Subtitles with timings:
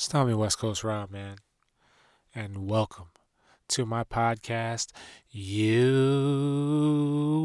[0.00, 1.36] Stormy West Coast Rob, man,
[2.34, 3.08] and welcome
[3.68, 4.92] to my podcast,
[5.30, 6.70] You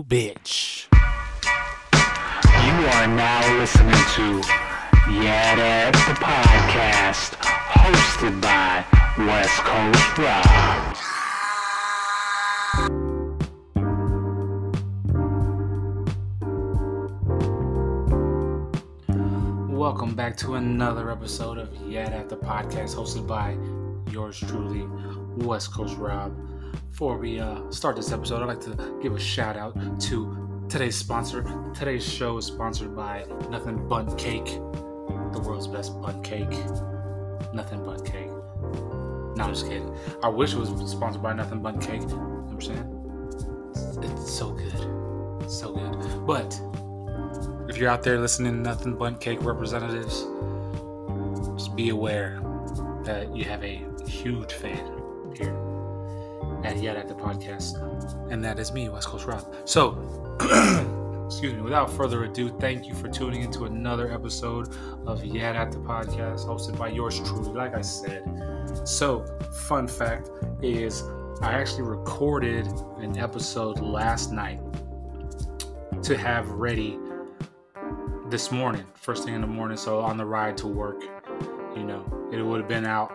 [0.08, 0.88] Bitch.
[1.92, 4.42] You are now listening to
[5.12, 8.86] Yeah Dad, the podcast, hosted by
[9.18, 11.15] West Coast Rob.
[20.16, 23.58] Welcome back to another episode of Yet at the Podcast, hosted by
[24.14, 24.88] yours truly,
[25.46, 26.34] West Coast Rob.
[26.90, 30.96] Before we uh, start this episode, I'd like to give a shout out to today's
[30.96, 31.44] sponsor.
[31.74, 36.50] Today's show is sponsored by Nothing But Cake, the world's best bun cake.
[37.54, 38.30] Nothing but cake.
[39.36, 39.94] No, I'm just kidding.
[40.24, 42.00] I wish it was sponsored by Nothing But Cake.
[42.04, 43.68] You know what I'm saying?
[43.74, 45.52] It's, it's so good.
[45.52, 46.26] So good.
[46.26, 46.58] But
[47.68, 50.26] if you're out there listening to Nothing But Cake representatives,
[51.58, 52.40] just be aware
[53.04, 55.02] that you have a huge fan
[55.36, 55.56] here
[56.64, 57.82] at Yet at the podcast,
[58.32, 59.56] and that is me, West Coast Rob.
[59.66, 59.98] So,
[61.26, 65.72] excuse me, without further ado, thank you for tuning into another episode of Yet at
[65.72, 68.24] the podcast, hosted by yours truly, like I said.
[68.84, 69.26] So,
[69.68, 70.30] fun fact
[70.62, 71.04] is,
[71.42, 74.60] I actually recorded an episode last night
[76.04, 76.98] to have ready
[78.28, 79.78] this morning, first thing in the morning.
[79.78, 81.04] So on the ride to work,
[81.76, 83.12] you know, it would have been out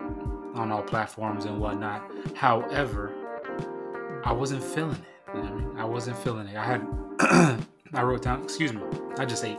[0.54, 2.08] on all platforms and whatnot.
[2.36, 3.12] However,
[4.24, 5.36] I wasn't feeling it.
[5.36, 5.78] You know I mean?
[5.78, 6.56] I wasn't feeling it.
[6.56, 6.86] I had,
[7.94, 8.82] I wrote down, excuse me,
[9.18, 9.58] I just ate.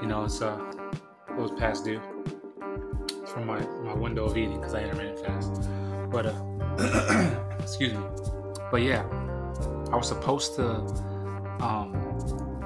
[0.00, 0.58] You know, it's uh,
[1.28, 2.00] it was past due
[3.26, 5.68] from my my window of eating because I intermittent fast.
[6.10, 8.04] But uh, excuse me.
[8.70, 9.02] But yeah,
[9.90, 10.64] I was supposed to
[11.60, 12.00] um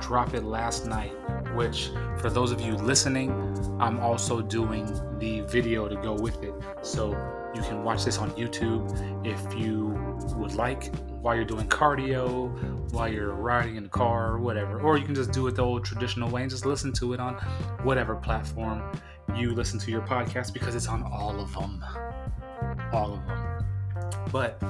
[0.00, 1.12] drop it last night
[1.58, 3.32] which for those of you listening,
[3.80, 4.86] I'm also doing
[5.18, 6.54] the video to go with it.
[6.82, 7.10] So
[7.52, 8.86] you can watch this on YouTube
[9.26, 9.88] if you
[10.36, 14.80] would like while you're doing cardio, while you're riding in the car or whatever.
[14.80, 17.18] Or you can just do it the old traditional way and just listen to it
[17.18, 17.34] on
[17.82, 18.80] whatever platform
[19.34, 21.84] you listen to your podcast because it's on all of them.
[22.92, 23.64] All of them.
[24.30, 24.62] But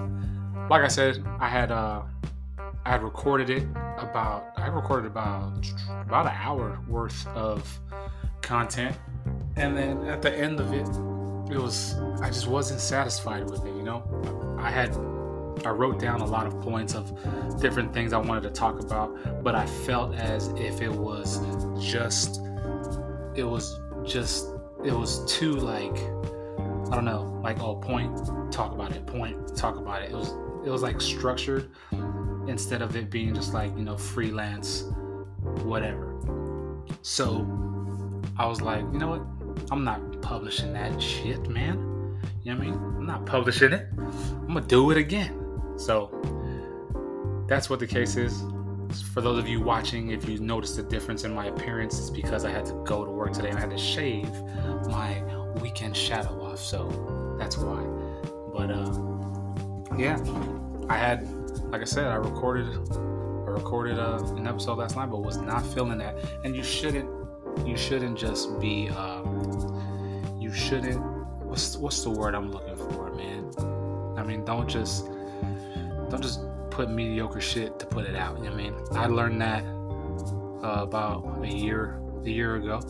[0.70, 2.00] like I said, I had uh
[2.88, 3.64] I had recorded it
[3.98, 5.70] about I recorded about
[6.06, 7.78] about an hour worth of
[8.40, 8.96] content,
[9.56, 10.88] and then at the end of it,
[11.54, 13.76] it was I just wasn't satisfied with it.
[13.76, 14.96] You know, I had
[15.66, 17.12] I wrote down a lot of points of
[17.60, 21.40] different things I wanted to talk about, but I felt as if it was
[21.78, 22.40] just
[23.34, 24.46] it was just
[24.82, 25.98] it was too like
[26.90, 28.16] I don't know, like oh point,
[28.50, 30.10] talk about it, point, talk about it.
[30.10, 30.30] It was
[30.64, 31.70] it was like structured
[32.48, 34.84] instead of it being just like you know freelance
[35.62, 36.14] whatever.
[37.02, 37.46] So
[38.36, 39.22] i was like you know what?
[39.70, 41.76] I'm not publishing that shit man.
[42.42, 42.74] You know what i mean?
[42.74, 43.86] I'm not publishing it.
[43.98, 45.34] I'm gonna do it again.
[45.76, 46.10] So
[47.48, 48.42] that's what the case is.
[49.12, 52.46] For those of you watching if you noticed the difference in my appearance it's because
[52.46, 54.30] i had to go to work today and i had to shave
[54.86, 55.22] my
[55.60, 56.58] weekend shadow off.
[56.58, 57.82] So that's why.
[58.54, 59.08] But uh
[59.96, 60.18] yeah
[60.88, 61.26] i had
[61.70, 62.66] like I said, I recorded
[63.48, 66.16] I recorded uh, an episode last night, but was not feeling that.
[66.44, 67.08] And you shouldn't
[67.66, 71.00] you shouldn't just be um, you shouldn't
[71.44, 73.50] what's what's the word I'm looking for, man?
[74.16, 75.06] I mean, don't just
[76.10, 76.40] don't just
[76.70, 78.38] put mediocre shit to put it out.
[78.38, 78.74] You know I mean?
[78.92, 79.64] I learned that
[80.62, 82.80] uh, about a year a year ago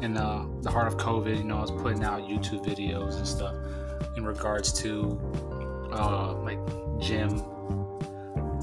[0.00, 1.36] in uh, the heart of COVID.
[1.36, 3.54] You know, I was putting out YouTube videos and stuff
[4.16, 5.18] in regards to
[5.92, 6.58] uh, like
[6.98, 7.42] gym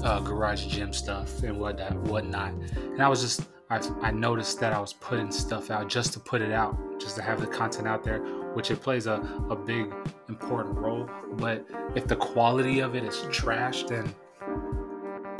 [0.02, 2.52] uh, garage gym stuff and whatnot, whatnot.
[2.52, 6.20] And I was just, I, I noticed that I was putting stuff out just to
[6.20, 8.20] put it out, just to have the content out there,
[8.54, 9.14] which it plays a,
[9.48, 9.92] a big,
[10.28, 11.08] important role.
[11.32, 14.12] But if the quality of it is trash, then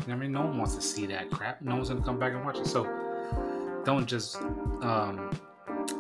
[0.09, 1.61] I mean, no one wants to see that crap.
[1.63, 2.67] No one's gonna come back and watch it.
[2.67, 2.85] So
[3.85, 4.37] don't just,
[4.83, 5.31] um,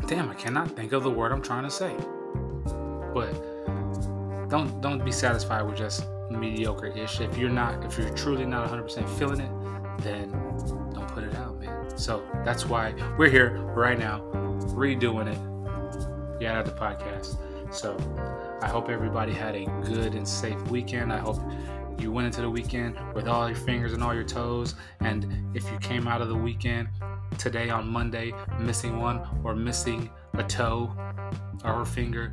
[0.07, 1.95] damn, I cannot think of the word I'm trying to say.
[3.13, 3.33] But
[4.49, 7.21] don't don't be satisfied with just mediocre-ish.
[7.21, 9.51] If you're not, if you're truly not 100% feeling it,
[10.03, 10.31] then
[10.93, 11.99] don't put it out, man.
[11.99, 14.21] So that's why we're here right now,
[14.75, 16.43] redoing it.
[16.43, 17.37] Yeah, the podcast.
[17.73, 17.97] So
[18.63, 21.13] I hope everybody had a good and safe weekend.
[21.13, 21.39] I hope
[21.99, 24.75] you went into the weekend with all your fingers and all your toes.
[25.01, 26.89] And if you came out of the weekend
[27.39, 30.91] today on Monday missing one or missing a toe
[31.65, 32.33] or a finger,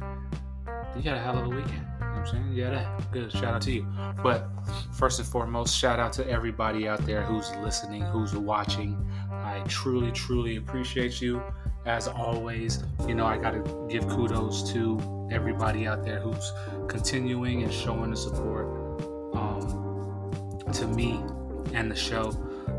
[0.95, 1.85] you got a hell of a weekend.
[2.27, 2.53] I'm saying?
[2.53, 3.31] Yeah, that good.
[3.31, 3.87] Shout out to you.
[4.21, 4.49] But
[4.93, 8.97] first and foremost, shout out to everybody out there who's listening, who's watching.
[9.31, 11.41] I truly, truly appreciate you.
[11.85, 16.51] as always, you know, I got to give kudos to everybody out there who's
[16.89, 18.67] continuing and showing the support
[19.33, 21.23] um, to me
[21.73, 22.31] and the show.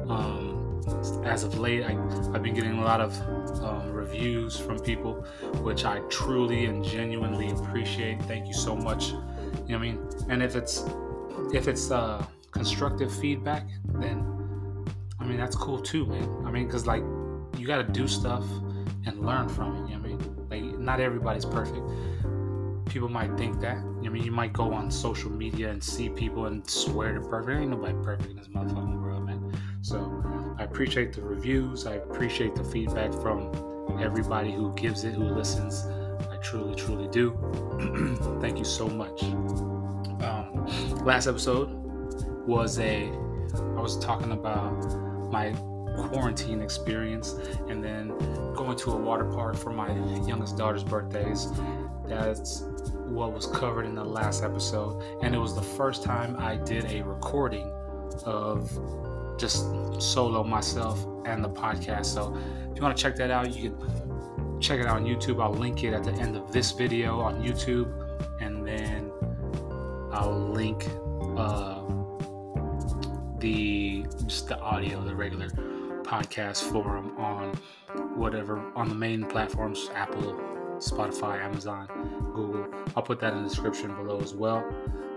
[0.09, 0.83] Um,
[1.25, 1.93] as of late, I,
[2.33, 3.19] have been getting a lot of
[3.63, 5.15] um, reviews from people,
[5.63, 8.23] which I truly and genuinely appreciate.
[8.23, 9.13] Thank you so much.
[9.53, 10.09] You know what I mean?
[10.29, 10.85] And if it's
[11.53, 14.25] if it's uh, constructive feedback, then
[15.19, 16.47] I mean that's cool too, man.
[16.47, 17.03] I mean, because like
[17.57, 18.45] you got to do stuff
[19.07, 19.91] and learn from it.
[19.91, 20.71] You know what I mean?
[20.73, 21.87] Like not everybody's perfect.
[22.87, 23.77] People might think that.
[23.77, 27.13] You know I mean, you might go on social media and see people and swear
[27.13, 27.61] they're perfect.
[27.61, 29.53] Ain't nobody perfect in this motherfucking world, man.
[29.83, 30.23] So
[30.59, 31.87] I appreciate the reviews.
[31.87, 33.53] I appreciate the feedback from
[34.01, 35.85] everybody who gives it, who listens.
[36.43, 37.37] Truly, truly do.
[38.41, 39.23] Thank you so much.
[40.23, 40.67] Um,
[41.05, 41.71] last episode
[42.47, 43.09] was a
[43.77, 44.73] I was talking about
[45.31, 45.53] my
[45.97, 47.35] quarantine experience
[47.69, 48.09] and then
[48.55, 49.93] going to a water park for my
[50.27, 51.49] youngest daughter's birthdays.
[52.07, 52.63] That's
[53.07, 55.03] what was covered in the last episode.
[55.23, 57.71] And it was the first time I did a recording
[58.25, 58.71] of
[59.39, 59.67] just
[60.01, 62.07] solo myself and the podcast.
[62.07, 62.37] So
[62.71, 64.08] if you want to check that out, you can
[64.61, 65.43] check it out on YouTube.
[65.43, 67.93] I'll link it at the end of this video on YouTube.
[68.41, 69.11] And then
[70.13, 70.89] I'll link
[71.37, 71.81] uh,
[73.39, 75.49] the just the audio, the regular
[76.03, 77.55] podcast forum on
[78.15, 80.35] whatever on the main platforms Apple,
[80.79, 81.87] Spotify, Amazon,
[82.35, 82.67] Google.
[82.97, 84.65] I'll put that in the description below as well.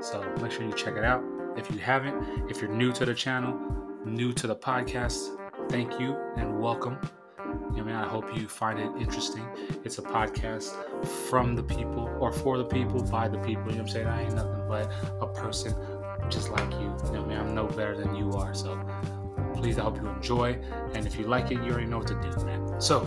[0.02, 1.24] So make sure you check it out.
[1.58, 3.60] If you haven't, if you're new to the channel,
[4.06, 5.38] new to the podcast,
[5.70, 6.98] thank you and welcome.
[7.52, 9.46] I mean, I hope you find it interesting.
[9.84, 10.74] It's a podcast
[11.30, 13.72] from the people or for the people, by the people.
[13.72, 14.08] You know what I'm saying?
[14.08, 15.76] I ain't nothing but a person
[16.30, 16.80] just like you.
[16.80, 17.38] You know what I mean?
[17.38, 18.54] I'm no better than you are.
[18.54, 18.80] So
[19.56, 20.60] please, I hope you enjoy.
[20.94, 22.82] And if you like it, you already know what to do, man.
[22.82, 23.04] So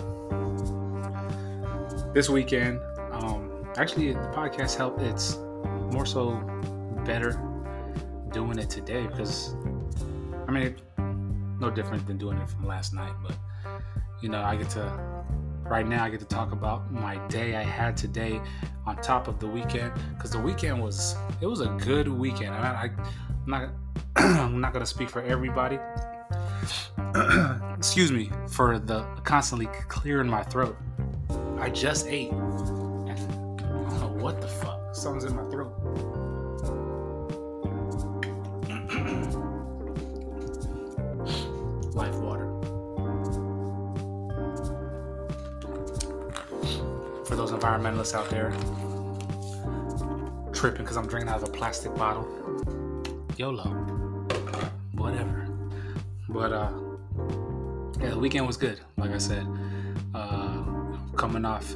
[2.14, 2.80] this weekend,
[3.12, 5.00] um, actually, the podcast helped.
[5.02, 5.36] It's
[5.92, 6.32] more so
[7.04, 7.40] better
[8.32, 9.54] doing it today because,
[10.48, 10.76] I mean,
[11.60, 13.36] no different than doing it from last night, but
[14.24, 14.80] you know, I get to
[15.64, 18.40] right now I get to talk about my day I had today
[18.86, 22.54] on top of the weekend because the weekend was it was a good weekend.
[22.54, 23.68] I, I, I'm not
[24.16, 25.78] I'm not gonna speak for everybody.
[27.76, 30.78] Excuse me for the constantly clearing my throat.
[31.58, 32.32] I just ate.
[32.32, 34.94] And what the fuck.
[34.94, 35.53] Something's in my throat.
[47.64, 48.50] Environmentalists out there
[50.52, 52.28] tripping because I'm drinking out of a plastic bottle.
[53.38, 53.64] YOLO.
[54.92, 55.48] Whatever.
[56.28, 56.70] But uh
[58.00, 59.46] yeah, the weekend was good, like I said.
[60.14, 60.62] Uh
[61.16, 61.74] coming off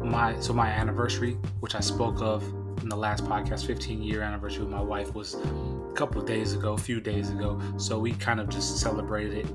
[0.00, 2.42] my so my anniversary, which I spoke of
[2.80, 6.72] in the last podcast, 15 year anniversary with my wife was a couple days ago,
[6.72, 7.60] a few days ago.
[7.76, 9.46] So we kind of just celebrated it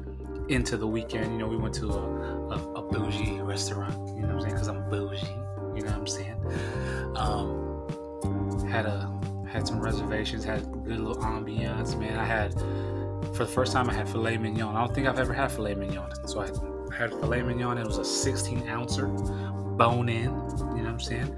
[0.49, 1.31] into the weekend.
[1.31, 2.03] You know, we went to a,
[2.51, 4.53] a, a bougie restaurant, you know what I'm saying?
[4.53, 5.27] Because I'm bougie,
[5.77, 7.15] you know what I'm saying?
[7.15, 9.13] Um, had a
[9.47, 12.19] had some reservations, had good little ambiance, man.
[12.19, 12.53] I had
[13.33, 14.75] for the first time I had filet mignon.
[14.75, 16.11] I don't think I've ever had filet mignon.
[16.27, 16.47] So I
[16.93, 17.77] had filet mignon.
[17.77, 20.23] It was a 16 ouncer, bone in.
[20.23, 21.35] You know what I'm saying?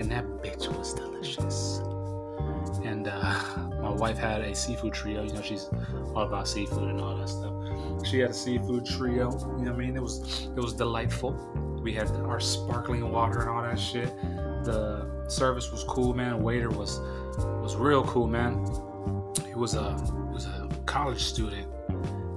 [0.00, 1.78] And that bitch was delicious.
[2.84, 3.40] And uh,
[3.80, 5.22] my wife had a seafood trio.
[5.22, 5.68] You know, she's
[6.14, 8.06] all about seafood and all that stuff.
[8.06, 9.30] She had a seafood trio.
[9.58, 9.96] You know what I mean?
[9.96, 11.32] It was it was delightful.
[11.82, 14.14] We had our sparkling water and all that shit.
[14.64, 16.42] The service was cool, man.
[16.42, 17.00] Waiter was
[17.60, 18.64] was real cool, man.
[19.46, 19.96] He was a
[20.32, 21.68] was a college student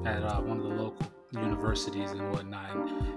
[0.05, 2.75] at uh, one of the local universities and whatnot.
[2.75, 3.15] And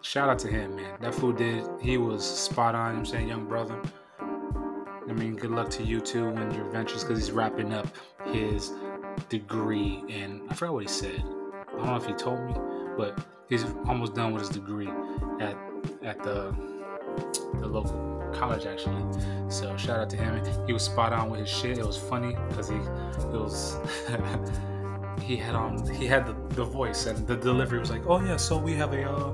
[0.00, 0.98] shout out to him, man.
[1.00, 1.64] That fool did.
[1.80, 2.96] He was spot on.
[2.96, 3.80] I'm saying, young brother.
[4.20, 7.86] I mean, good luck to you too in your ventures because he's wrapping up
[8.26, 8.72] his
[9.28, 11.22] degree and I forgot what he said.
[11.68, 12.54] I don't know if he told me,
[12.96, 13.18] but
[13.48, 14.90] he's almost done with his degree
[15.40, 15.56] at
[16.02, 16.54] at the
[17.60, 19.02] the local college actually.
[19.48, 20.42] So shout out to him.
[20.66, 21.78] He was spot on with his shit.
[21.78, 23.76] It was funny because he it was
[25.20, 28.36] he had on he had the, the voice and the delivery was like, oh yeah,
[28.36, 29.32] so we have a uh,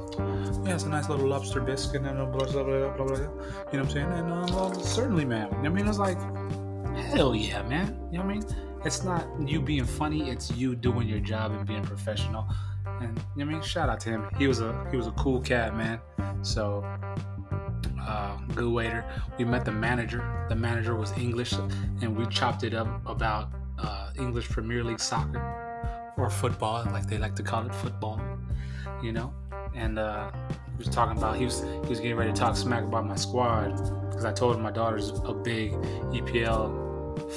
[0.65, 3.07] yeah, it's a nice little lobster biscuit and blah blah blah blah blah.
[3.07, 3.17] blah.
[3.17, 4.13] You know what I'm saying?
[4.13, 5.49] And um, well, certainly, man.
[5.65, 6.19] I mean, it's like
[6.97, 7.99] hell yeah, man.
[8.11, 8.45] You know what I mean?
[8.85, 12.49] It's not you being funny; it's you doing your job and being professional.
[13.01, 13.63] And I mean?
[13.63, 14.29] Shout out to him.
[14.39, 16.01] He was a he was a cool cat, man.
[16.43, 16.85] So
[18.01, 19.05] uh, good waiter.
[19.39, 20.47] We met the manager.
[20.49, 25.69] The manager was English, and we chopped it up about uh, English Premier League soccer
[26.17, 28.21] or football, like they like to call it football,
[29.03, 29.33] you know.
[29.75, 32.83] And uh, he was talking about he was he was getting ready to talk smack
[32.85, 33.77] about my squad
[34.09, 35.73] because I told him my daughter's a big
[36.13, 36.87] EPL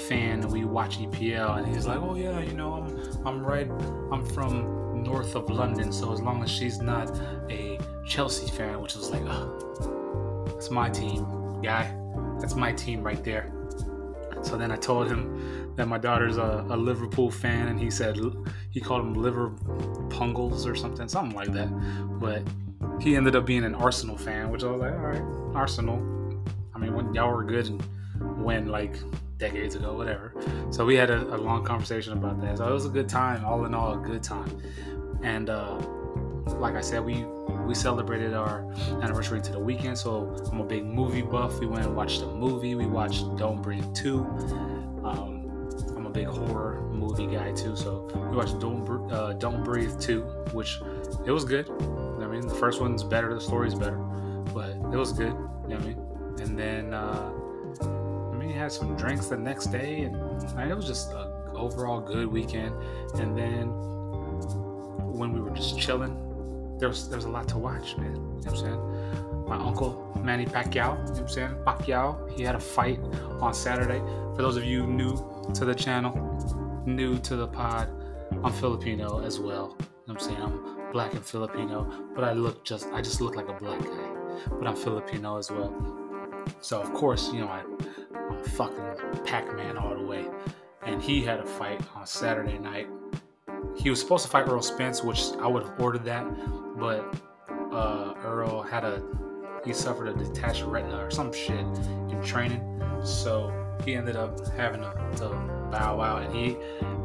[0.08, 3.70] fan and we watch EPL and he's like, oh yeah, you know I'm I'm right
[4.12, 4.81] I'm from
[5.12, 7.12] north of London, so as long as she's not
[7.50, 7.78] a
[8.08, 11.26] Chelsea fan, which was like, oh, it's my team,
[11.62, 11.94] guy,
[12.40, 13.52] that's my team right there.
[14.42, 18.18] So then I told him that my daughter's a, a Liverpool fan, and he said
[18.72, 19.50] he called them liver
[20.10, 21.70] pungles or something, something like that.
[22.20, 22.42] But
[23.02, 26.00] he ended up being an Arsenal fan, which I was like, all right, Arsenal.
[26.74, 27.82] I mean, when y'all were good and
[28.44, 28.96] when like
[29.38, 30.34] decades ago, whatever.
[30.70, 32.60] So we had a, a, long conversation about that.
[32.60, 34.50] So it was a good time, all in all, a good time.
[35.24, 35.78] And uh,
[36.58, 37.26] like I said, we
[37.66, 38.70] we celebrated our
[39.02, 39.98] anniversary to the weekend.
[39.98, 41.60] So I'm a big movie buff.
[41.60, 42.76] We went and watched a movie.
[42.76, 44.20] We watched Don't Breathe 2.
[45.04, 47.76] Um, I'm a big horror movie guy too.
[47.76, 50.22] So we watched Don't uh, Don't Breathe 2,
[50.54, 50.80] which
[51.26, 51.70] it was good.
[51.70, 53.34] I mean, the first one's better.
[53.34, 53.98] The story's better,
[54.54, 55.34] but it was good.
[55.64, 55.98] You know what I mean?
[56.40, 57.32] And then uh,
[57.82, 60.16] I mean, had some drinks the next day, and
[60.56, 62.74] I mean, it was just an overall good weekend.
[63.16, 63.70] And then
[65.22, 66.18] when we were just chilling
[66.82, 68.16] there was there was a lot to watch, man.
[68.16, 69.48] You know what I'm saying?
[69.48, 71.56] My uncle Manny Pacquiao, you know what I'm saying?
[71.64, 73.00] Pacquiao, he had a fight
[73.40, 74.00] on Saturday.
[74.36, 75.14] For those of you new
[75.54, 76.14] to the channel,
[76.88, 77.88] new to the pod,
[78.44, 79.78] I'm Filipino as well.
[79.80, 80.42] You know I'm saying?
[80.42, 84.10] I'm black and Filipino, but I look just I just look like a black guy.
[84.50, 85.72] But I'm Filipino as well.
[86.62, 87.62] So of course, you know, I,
[88.18, 90.26] I'm fucking Pac-Man all the way.
[90.82, 92.88] And he had a fight on Saturday night
[93.78, 96.26] he was supposed to fight Errol Spence, which I would have ordered that,
[96.78, 97.16] but
[97.72, 99.02] uh, Errol had a
[99.66, 103.54] he suffered a detached retina or some shit in training, so
[103.86, 105.30] he ended up having to, to
[105.72, 106.58] bow out, and he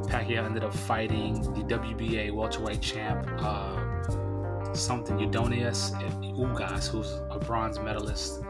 [0.08, 3.28] Pacquiao ended up fighting the WBA welterweight champ.
[3.38, 3.82] Uh,
[4.73, 5.92] something Udonius
[6.37, 8.42] Ugas, who's a bronze medalist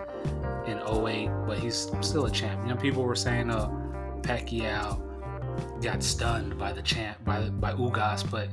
[0.67, 2.61] in 08, but he's still a champ.
[2.63, 3.69] You know, people were saying uh,
[4.23, 5.06] Pacquiao
[5.83, 8.49] got stunned by the champ by by Ugas, but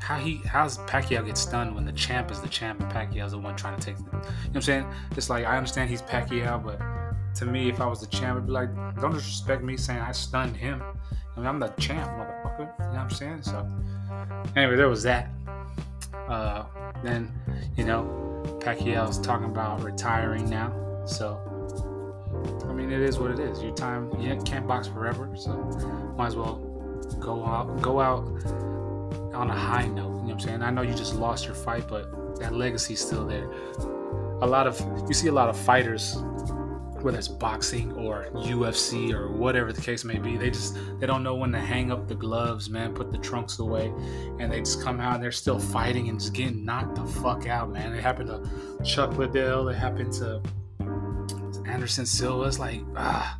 [0.00, 3.38] how he how's Pacquiao get stunned when the champ is the champ and Pacquiao's the
[3.38, 4.86] one trying to take the, you know what I'm saying?
[5.16, 6.80] It's like I understand he's Pacquiao, but
[7.36, 10.12] to me, if I was the champ, I'd be like, don't disrespect me saying I
[10.12, 10.82] stunned him.
[10.82, 12.72] I mean, I'm the champ, motherfucker.
[12.78, 13.42] You know what I'm saying?
[13.42, 13.68] So
[14.54, 15.30] anyway, there was that.
[16.28, 16.64] Uh,
[17.02, 17.32] then
[17.76, 20.72] you know, Pacquiao's talking about retiring now,
[21.04, 21.40] so
[22.68, 23.62] I mean, it is what it is.
[23.62, 25.52] Your time, you can't box forever, so
[26.16, 26.56] might as well
[27.20, 28.24] go out, go out
[29.34, 29.96] on a high note.
[29.96, 30.62] You know what I'm saying?
[30.62, 33.50] I know you just lost your fight, but that legacy's still there.
[34.42, 36.16] A lot of you see a lot of fighters,
[37.00, 41.22] whether it's boxing or UFC or whatever the case may be, they just they don't
[41.22, 43.92] know when to hang up the gloves, man, put the trunks away,
[44.38, 47.46] and they just come out and they're still fighting and just getting knocked the fuck
[47.46, 47.94] out, man.
[47.94, 49.68] It happened to Chuck Liddell.
[49.68, 50.42] It happened to
[51.76, 52.48] Anderson Silva.
[52.48, 53.38] It's like ah,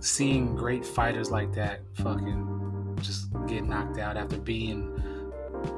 [0.00, 5.00] seeing great fighters like that fucking just get knocked out after being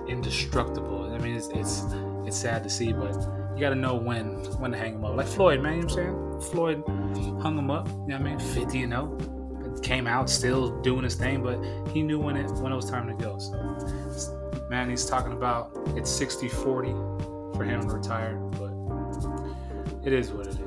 [0.09, 1.13] indestructible.
[1.13, 1.85] I mean, it's it's
[2.25, 3.13] it's sad to see, but
[3.55, 5.15] you got to know when when to hang him up.
[5.15, 6.53] Like Floyd, man, you know what I'm saying?
[6.53, 6.83] Floyd
[7.43, 7.87] hung him up.
[7.87, 8.39] You know what I mean?
[8.39, 9.81] 50 and 0.
[9.83, 13.07] Came out still doing his thing, but he knew when it when it was time
[13.09, 13.39] to go.
[13.39, 18.73] So, man, he's talking about it's 60-40 for him to retire, but
[20.07, 20.64] it is what it is,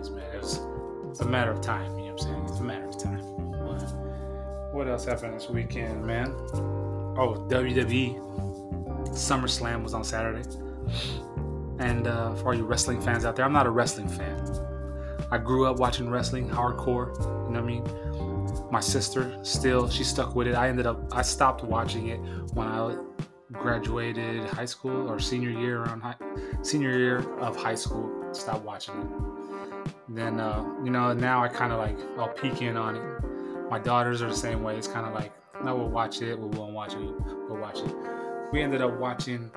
[1.17, 1.97] it's a matter of time.
[1.97, 2.45] You know what I'm saying?
[2.47, 3.21] It's a matter of time.
[4.71, 6.27] What else happened this weekend, man?
[7.17, 8.19] Oh, WWE
[9.07, 10.47] SummerSlam was on Saturday.
[11.79, 14.39] And uh, for all you wrestling fans out there, I'm not a wrestling fan.
[15.31, 17.17] I grew up watching wrestling hardcore.
[17.47, 18.71] You know what I mean?
[18.71, 20.53] My sister still, she stuck with it.
[20.53, 22.19] I ended up, I stopped watching it
[22.53, 22.95] when I
[23.53, 26.15] graduated high school or senior year around high,
[26.61, 28.13] senior year of high school.
[28.33, 29.37] Stopped watching it
[30.09, 33.69] then uh, you know now I kind of like I'll peek in on it.
[33.69, 34.77] My daughters are the same way.
[34.77, 35.31] It's kind of like
[35.63, 36.37] no, we'll watch it.
[36.37, 36.99] We won't watch it.
[36.99, 37.93] We'll watch it.
[38.51, 39.51] We ended up watching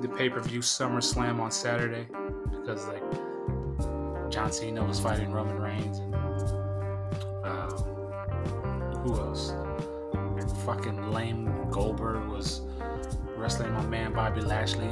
[0.00, 2.06] the pay-per-view SummerSlam on Saturday
[2.50, 3.02] because like
[4.30, 6.14] John Cena was fighting Roman Reigns and
[7.44, 7.68] uh,
[9.00, 9.52] who else?
[10.64, 12.62] Fucking lame Goldberg was
[13.36, 14.88] wrestling my man Bobby Lashley.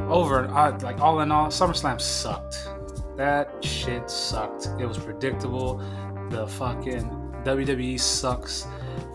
[0.00, 2.68] Over uh, like all in all, SummerSlam sucked.
[3.16, 4.68] That shit sucked.
[4.80, 5.82] It was predictable.
[6.30, 7.10] The fucking
[7.44, 8.66] WWE sucks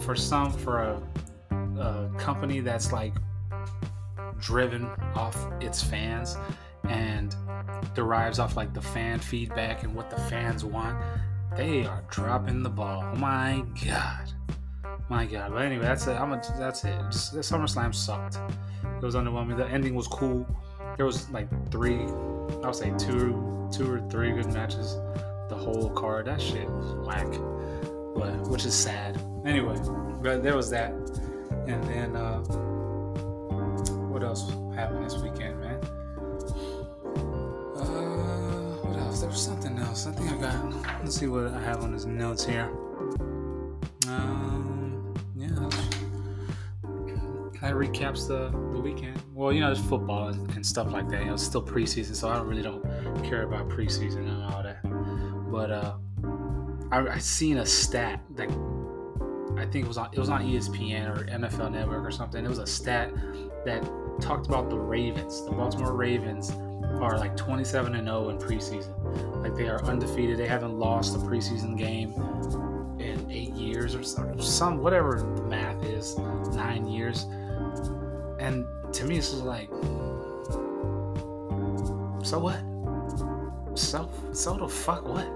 [0.01, 1.01] for some for a,
[1.80, 3.13] a company that's like
[4.39, 4.86] driven
[5.16, 6.38] off its fans
[6.88, 7.36] and
[7.96, 10.98] derives off like the fan feedback and what the fans want.
[11.56, 13.04] They are dropping the ball.
[13.04, 14.32] Oh My God.
[15.10, 15.54] My God.
[15.54, 16.13] But anyway, that's it.
[16.13, 17.00] I'm a, that's it.
[17.10, 18.38] SummerSlam sucked.
[18.84, 19.58] It was underwhelming.
[19.58, 20.46] The ending was cool.
[20.98, 22.06] There was like three
[22.63, 24.98] I would say two, two or three good matches.
[25.50, 27.27] The whole card, that shit was whack,
[28.16, 29.20] but which is sad.
[29.46, 29.77] Anyway,
[30.22, 30.92] but there was that,
[31.68, 32.39] and then uh,
[34.10, 35.80] what else happened this weekend, man?
[37.75, 39.20] Uh, what else?
[39.22, 40.08] There was something else.
[40.08, 41.01] I think I got.
[41.01, 42.70] Let's see what I have on his notes here.
[47.77, 49.22] Recaps the, the weekend.
[49.34, 51.22] Well, you know, there's football and, and, stuff like that.
[51.22, 52.84] You know, it's still preseason, so I really don't
[53.24, 54.81] care about preseason and all that.
[55.51, 55.96] But uh,
[56.91, 58.50] I, I seen a stat that
[59.57, 62.43] I think it was on it was on ESPN or NFL Network or something.
[62.43, 63.12] It was a stat
[63.65, 63.84] that
[64.22, 65.43] talked about the Ravens.
[65.46, 66.51] The Baltimore Ravens
[67.01, 68.93] are like 27 and 0 in preseason.
[69.41, 70.38] Like they are undefeated.
[70.38, 72.13] They haven't lost a preseason game
[73.00, 76.17] in eight years or some whatever the math is,
[76.55, 77.25] nine years.
[78.48, 79.68] And to me, it's just like,
[82.24, 82.58] so what?
[83.77, 85.27] So so the fuck what?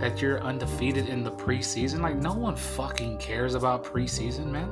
[0.00, 2.00] That you're undefeated in the preseason?
[2.00, 4.68] Like no one fucking cares about preseason, man.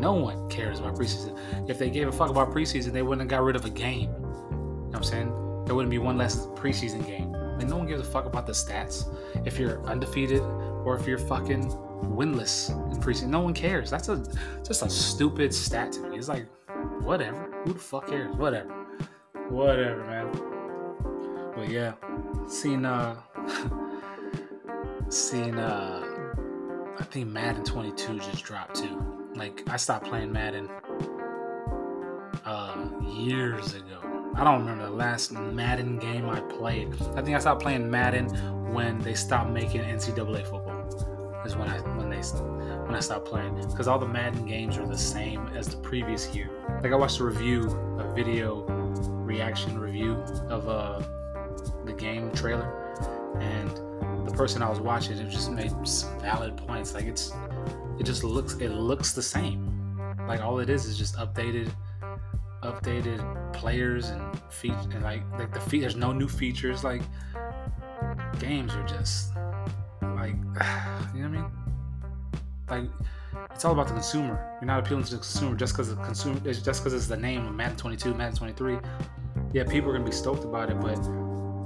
[0.00, 1.38] No one cares about preseason.
[1.70, 4.10] If they gave a fuck about preseason, they wouldn't have got rid of a game.
[4.10, 5.64] You know what I'm saying?
[5.66, 7.30] There wouldn't be one less preseason game.
[7.30, 9.04] Like no one gives a fuck about the stats.
[9.46, 10.42] If you're undefeated
[10.84, 11.70] or if you're fucking
[12.02, 13.90] winless in preseason, no one cares.
[13.90, 14.24] That's a
[14.64, 16.18] just a stupid stat to me.
[16.18, 16.46] It's like
[17.02, 17.50] whatever.
[17.64, 18.34] Who the fuck cares?
[18.36, 18.70] Whatever.
[19.48, 21.52] Whatever, man.
[21.54, 21.94] But yeah,
[22.46, 23.16] seen uh
[25.08, 26.04] seen uh
[26.98, 29.30] I think Madden 22 just dropped too.
[29.34, 30.68] Like I stopped playing Madden
[32.44, 34.00] uh years ago.
[34.34, 36.94] I don't remember the last Madden game I played.
[37.16, 38.28] I think I stopped playing Madden
[38.72, 40.67] when they stopped making NCAA football.
[41.48, 44.86] Is when I when they when I stopped playing because all the Madden games are
[44.86, 46.50] the same as the previous year.
[46.82, 48.66] Like I watched a review, a video
[49.24, 50.12] reaction review
[50.50, 51.00] of uh
[51.86, 52.68] the game trailer,
[53.40, 53.70] and
[54.28, 56.92] the person I was watching it just made some valid points.
[56.92, 57.32] Like it's
[57.98, 59.96] it just looks it looks the same.
[60.26, 61.72] Like all it is is just updated
[62.62, 67.00] updated players and feet and like like the feet there's no new features like
[68.38, 69.32] games are just
[70.28, 70.66] like
[71.14, 71.38] you know what
[72.70, 72.90] I mean?
[72.90, 72.90] Like
[73.52, 74.56] it's all about the consumer.
[74.60, 77.46] You're not appealing to the consumer just because the consumer just because it's the name
[77.46, 78.78] of Madden 22 Madden 23
[79.52, 80.98] yeah people are gonna be stoked about it but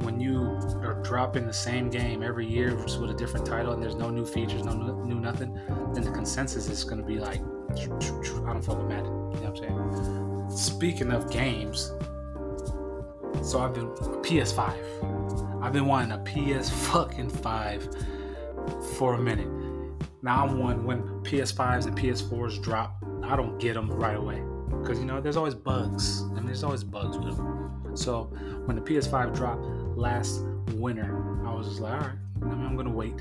[0.05, 0.41] when you
[0.83, 4.25] are dropping the same game every year with a different title and there's no new
[4.25, 5.55] features no new nothing
[5.93, 9.65] then the consensus is gonna be like I don't fuck with Madden you know what
[9.65, 10.51] I'm saying?
[10.51, 11.93] Speaking of games,
[13.43, 13.89] so I've been
[14.23, 15.63] PS5.
[15.63, 17.89] I've been wanting a PS fucking five
[18.97, 19.49] for a minute.
[20.23, 24.43] Now I'm one when PS5s and PS4s drop, I don't get them right away
[24.81, 26.23] because you know there's always bugs.
[26.23, 27.93] I mean, there's always bugs with them.
[27.95, 28.25] So
[28.65, 29.65] when the PS5 dropped
[29.97, 30.43] last
[30.75, 33.15] winter, I was just like, all right, I mean, I'm gonna wait,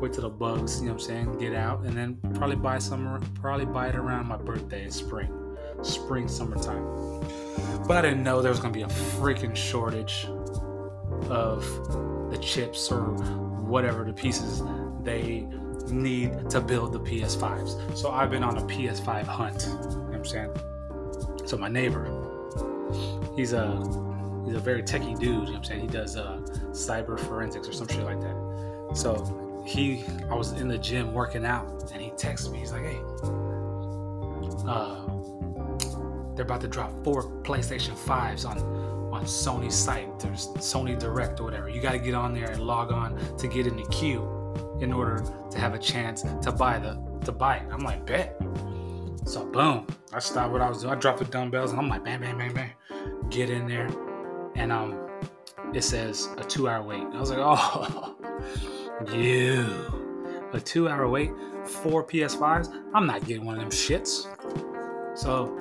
[0.00, 2.78] wait till the bugs, you know what I'm saying, get out, and then probably buy
[2.78, 5.32] some, probably buy it around my birthday in spring
[5.82, 6.84] spring, summertime.
[7.86, 10.26] But I didn't know there was to be a freaking shortage
[11.28, 11.64] of
[12.30, 13.16] the chips or
[13.70, 14.62] whatever the pieces
[15.02, 15.46] they
[15.88, 17.96] need to build the PS5s.
[17.96, 19.66] So I've been on a PS5 hunt.
[19.66, 21.46] You know what I'm saying?
[21.46, 22.04] So my neighbor,
[23.36, 23.76] he's a
[24.44, 25.20] he's a very techie dude.
[25.20, 25.80] You know what I'm saying?
[25.80, 26.38] He does uh,
[26.70, 28.92] cyber forensics or some shit like that.
[28.94, 32.58] So he, I was in the gym working out, and he texts me.
[32.58, 33.00] He's like, "Hey,
[34.66, 35.06] uh,
[36.34, 38.58] they're about to drop four PlayStation 5s on
[39.20, 40.18] on Sony's site.
[40.18, 41.68] There's Sony Direct or whatever.
[41.68, 44.22] You got to get on there and log on to get in the queue
[44.80, 47.68] in order to have a chance to buy the to buy it.
[47.70, 48.40] I'm like, bet.
[49.26, 50.94] So boom, I stopped what I was doing.
[50.94, 52.70] I dropped the dumbbells and I'm like, bam, bam, bam, bam.
[53.28, 53.88] Get in there,
[54.56, 54.98] and um,
[55.74, 57.02] it says a two-hour wait.
[57.02, 58.16] I was like, oh,
[59.14, 61.30] you, a two-hour wait,
[61.66, 62.74] four PS5s.
[62.94, 64.26] I'm not getting one of them shits.
[65.16, 65.58] So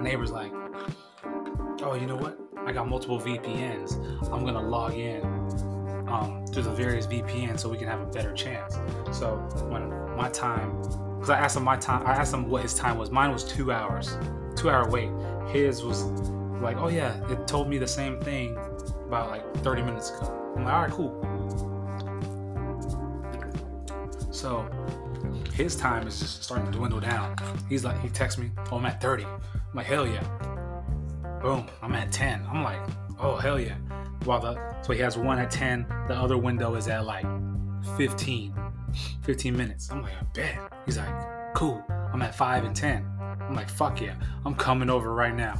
[0.00, 0.52] neighbor's like,
[1.82, 2.45] oh, you know what?
[2.66, 3.94] I got multiple VPNs.
[4.32, 5.22] I'm gonna log in
[6.08, 8.74] um, through the various VPNs so we can have a better chance.
[9.12, 9.36] So
[9.70, 10.76] when my time,
[11.14, 13.12] because I asked him my time, I asked him what his time was.
[13.12, 14.18] Mine was two hours,
[14.56, 15.10] two hour wait.
[15.46, 16.02] His was
[16.60, 18.56] like, oh yeah, it told me the same thing
[19.06, 20.52] about like 30 minutes ago.
[20.56, 21.22] I'm like, all right, cool.
[24.32, 24.68] So
[25.54, 27.36] his time is just starting to dwindle down.
[27.68, 29.24] He's like, he texts me, oh, I'm at 30.
[29.24, 29.40] I'm
[29.72, 30.55] like, hell yeah.
[31.46, 32.44] Boom, I'm at 10.
[32.50, 32.80] I'm like,
[33.20, 33.76] oh, hell yeah.
[34.24, 37.24] While the, so he has one at 10, the other window is at like
[37.96, 38.52] 15,
[39.22, 39.88] 15 minutes.
[39.92, 40.58] I'm like, I bet.
[40.86, 43.06] He's like, cool, I'm at 5 and 10.
[43.20, 45.56] I'm like, fuck yeah, I'm coming over right now.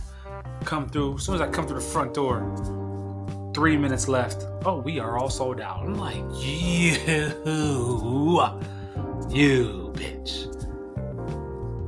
[0.64, 4.44] Come through, as soon as I come through the front door, three minutes left.
[4.64, 5.85] Oh, we are all sold out.
[5.85, 6.96] I'm like, you,
[9.31, 10.46] you bitch.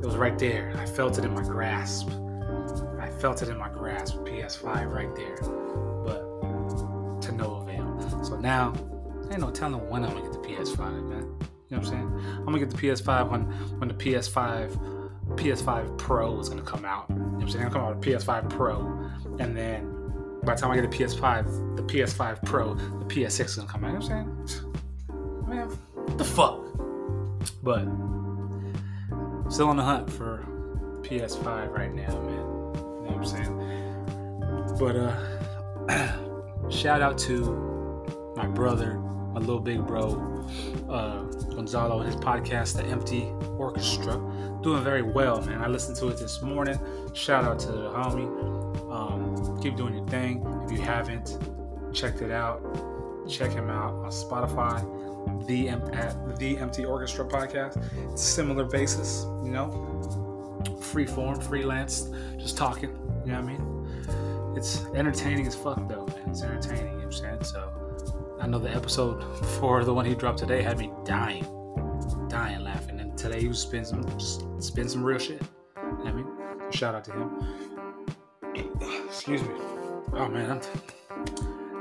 [0.01, 0.71] It was right there.
[0.77, 2.07] I felt it in my grasp.
[3.19, 4.15] Felt it in my grasp.
[4.19, 5.35] PS5 right there.
[6.05, 8.23] But to no avail.
[8.23, 8.73] So now,
[9.29, 11.19] ain't no telling when I'm gonna get the PS5, man.
[11.69, 12.21] You know what I'm saying?
[12.37, 13.41] I'm gonna get the PS5 when
[13.79, 17.05] when the PS5 PS5 Pro is gonna come out.
[17.09, 17.65] You know what I'm saying?
[17.65, 19.99] I'm coming out with PS5 Pro, and then
[20.43, 23.83] by the time I get the PS5, the PS5 Pro, the PS6 is gonna come
[23.83, 23.87] out.
[23.87, 25.47] You know what I'm saying?
[25.47, 26.63] Man, what the fuck?
[27.61, 27.83] But
[29.51, 30.45] still on the hunt for
[31.01, 32.58] PS5 right now, man.
[33.19, 34.75] I'm saying?
[34.79, 40.45] But uh shout out to my brother, my little big bro,
[40.89, 41.23] uh
[41.55, 43.27] Gonzalo, and his podcast, The Empty
[43.57, 44.15] Orchestra.
[44.61, 45.61] Doing very well, man.
[45.61, 46.79] I listened to it this morning.
[47.13, 48.27] Shout out to the homie.
[48.91, 50.45] Um, keep doing your thing.
[50.65, 51.37] If you haven't
[51.93, 52.61] checked it out,
[53.27, 54.85] check him out on Spotify.
[55.47, 58.17] The at the Empty Orchestra podcast.
[58.17, 59.69] Similar basis, you know,
[60.81, 62.95] free form, freelance, just talking.
[63.29, 64.57] You know what I mean?
[64.57, 66.29] It's entertaining as fuck though, man.
[66.29, 66.85] It's entertaining.
[66.85, 67.43] You know what I'm saying?
[67.43, 69.21] So I know the episode
[69.59, 71.43] for the one he dropped today had me dying,
[72.27, 72.99] dying laughing.
[72.99, 74.03] And today he was spin some
[74.59, 75.43] spin some real shit.
[75.77, 76.25] You know I mean,
[76.71, 77.45] shout out to him.
[79.05, 79.53] Excuse me.
[80.13, 80.69] Oh man, I'm t-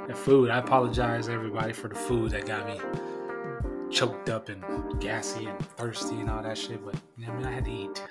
[0.07, 0.51] that food.
[0.51, 2.79] I apologize everybody for the food that got me
[3.91, 4.63] choked up and
[5.01, 6.85] gassy and thirsty and all that shit.
[6.85, 8.05] But you know, what I mean, I had to eat.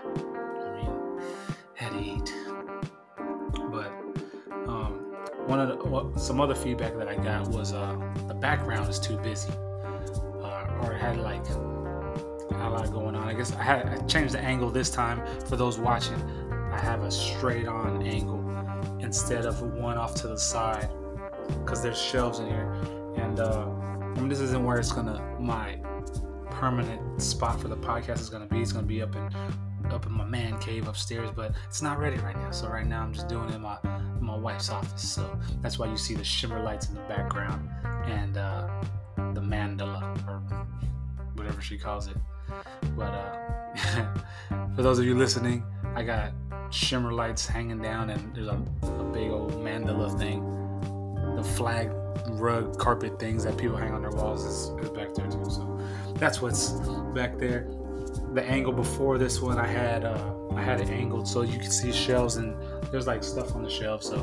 [5.48, 9.18] One of the some other feedback that I got was uh, the background is too
[9.18, 9.52] busy,
[10.44, 13.28] uh, or it had like a lot going on.
[13.28, 16.22] I guess I had I changed the angle this time for those watching.
[16.72, 18.44] I have a straight on angle
[19.00, 20.90] instead of one off to the side
[21.64, 22.72] because there's shelves in here,
[23.16, 25.80] and uh, I mean this isn't where it's gonna my
[26.50, 28.62] permanent spot for the podcast is gonna be.
[28.62, 29.30] It's gonna be up in
[29.92, 32.52] up in my man cave upstairs, but it's not ready right now.
[32.52, 33.78] So right now I'm just doing it in my
[34.38, 35.10] wife's office.
[35.10, 37.70] So that's why you see the shimmer lights in the background
[38.06, 38.68] and uh,
[39.34, 40.42] the mandala or
[41.36, 42.18] whatever she calls it.
[42.96, 44.06] But uh,
[44.76, 45.64] for those of you listening,
[45.96, 46.32] I got
[46.70, 50.44] shimmer lights hanging down, and there's a, a big old mandala thing.
[51.36, 51.92] The flag
[52.30, 55.46] rug carpet things that people hang on their walls is, is back there too.
[55.50, 55.80] So
[56.16, 56.72] that's what's
[57.14, 57.68] back there.
[58.34, 61.72] The angle before this one, I had uh, I had it angled so you can
[61.72, 62.56] see shelves and
[62.92, 64.04] there's like stuff on the shelf.
[64.04, 64.18] So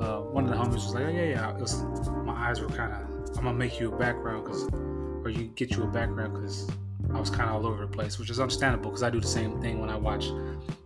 [0.00, 1.82] uh, one of the homies was like, "Oh yeah, yeah." It was,
[2.24, 3.36] my eyes were kind of.
[3.36, 4.64] I'm gonna make you a background because,
[5.24, 6.68] or you get you a background because
[7.14, 9.26] I was kind of all over the place, which is understandable because I do the
[9.26, 10.26] same thing when I watch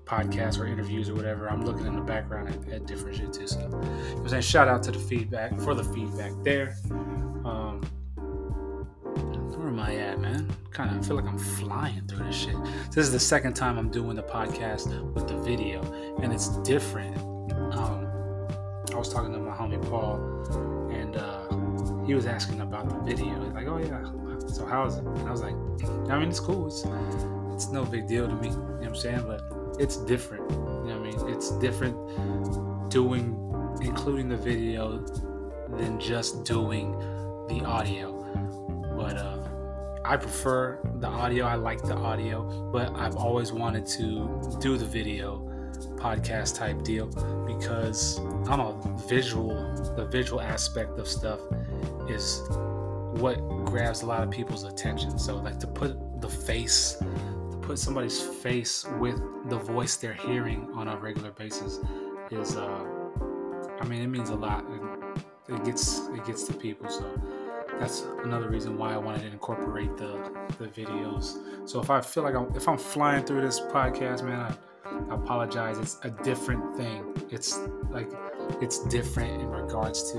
[0.05, 1.49] podcasts or interviews or whatever.
[1.49, 3.47] I'm looking in the background at, at different shit too.
[3.47, 3.83] So,
[4.25, 6.77] I saying shout out to the feedback for the feedback there.
[7.45, 7.83] Um,
[9.85, 10.51] I at, man?
[10.71, 12.57] Kind of feel like I'm flying through this shit.
[12.87, 15.83] This is the second time I'm doing the podcast with the video,
[16.23, 17.19] and it's different.
[17.75, 18.09] Um,
[18.91, 20.17] I was talking to my homie Paul,
[20.91, 23.45] and uh, he was asking about the video.
[23.45, 25.55] He's like, "Oh yeah, so how is it?" And I was like,
[26.11, 26.67] "I mean, it's cool.
[26.69, 26.87] It's
[27.53, 28.49] it's no big deal to me.
[28.49, 29.25] You know what I'm saying?
[29.27, 29.43] But
[29.79, 30.51] it's different.
[30.51, 31.35] You know what I mean?
[31.35, 31.95] It's different
[32.91, 33.37] doing,
[33.83, 35.05] including the video,
[35.77, 36.93] than just doing
[37.49, 38.13] the audio.
[38.97, 39.44] But uh,
[40.05, 41.47] I prefer the audio.
[41.47, 45.51] I like the audio, but I've always wanted to do the video
[45.97, 47.07] podcast type deal
[47.47, 49.55] because I'm a visual.
[49.97, 51.41] The visual aspect of stuff
[52.09, 52.43] is
[53.19, 55.19] what grabs a lot of people's attention.
[55.19, 60.69] So, like to put the face, to put somebody's face with the voice they're hearing
[60.75, 61.81] on a regular basis
[62.31, 62.85] is, uh,
[63.81, 64.67] I mean, it means a lot.
[64.69, 66.91] It, it gets it gets to people.
[66.91, 67.07] So
[67.79, 71.39] that's another reason why I wanted to incorporate the the videos.
[71.69, 75.15] So if I feel like I'm if I'm flying through this podcast, man, I, I
[75.15, 75.79] apologize.
[75.79, 77.05] It's a different thing.
[77.31, 77.59] It's
[77.91, 78.11] like
[78.61, 80.19] it's different in regards to